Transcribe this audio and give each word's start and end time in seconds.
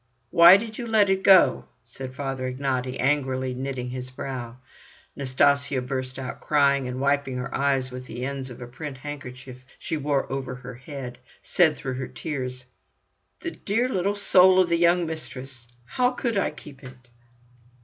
"Why 0.31 0.57
did 0.57 0.79
you 0.79 0.87
let 0.87 1.11
it 1.11 1.21
go?" 1.21 1.65
said 1.85 2.15
Father 2.15 2.51
Ignaty, 2.51 2.99
angrily 2.99 3.53
knitting 3.53 3.91
his 3.91 4.09
brows. 4.09 4.55
Nastasya 5.15 5.79
burst 5.83 6.17
out 6.17 6.41
crying, 6.41 6.87
and 6.87 6.99
wiping 6.99 7.37
her 7.37 7.53
eyes 7.53 7.91
with 7.91 8.07
the 8.07 8.25
ends 8.25 8.49
of 8.49 8.59
a 8.59 8.65
print 8.65 8.97
handkerchief 8.97 9.63
she 9.77 9.97
wore 9.97 10.25
over 10.31 10.55
her 10.55 10.73
head, 10.73 11.19
said 11.43 11.77
through 11.77 11.93
her 11.99 12.07
tears: 12.07 12.65
"The 13.41 13.51
dear 13.51 13.87
little 13.87 14.15
soul 14.15 14.59
of 14.59 14.69
the 14.69 14.79
young 14.79 15.05
mistress. 15.05 15.67
How 15.85 16.09
could 16.09 16.35
I 16.35 16.49
keep 16.49 16.83
it?" 16.83 17.09